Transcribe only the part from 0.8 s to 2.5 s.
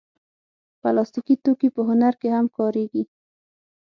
پلاستيکي توکي په هنر کې هم